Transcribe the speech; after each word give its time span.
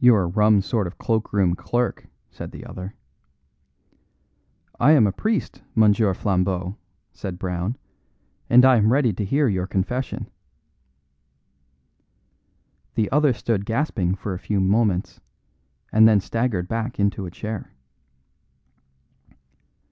"You're 0.00 0.22
a 0.22 0.26
rum 0.26 0.60
sort 0.60 0.88
of 0.88 0.98
cloak 0.98 1.32
room 1.32 1.54
clerk," 1.54 2.08
said 2.32 2.50
the 2.50 2.66
other. 2.66 2.96
"I 4.80 4.90
am 4.90 5.06
a 5.06 5.12
priest, 5.12 5.62
Monsieur 5.76 6.14
Flambeau," 6.14 6.76
said 7.12 7.38
Brown, 7.38 7.76
"and 8.48 8.64
I 8.64 8.76
am 8.76 8.90
ready 8.90 9.12
to 9.12 9.24
hear 9.24 9.46
your 9.46 9.68
confession." 9.68 10.28
The 12.96 13.08
other 13.12 13.32
stood 13.32 13.64
gasping 13.66 14.16
for 14.16 14.34
a 14.34 14.38
few 14.40 14.58
moments, 14.58 15.20
and 15.92 16.08
then 16.08 16.18
staggered 16.18 16.66
back 16.66 16.98
into 16.98 17.24
a 17.24 17.30
chair. 17.30 17.72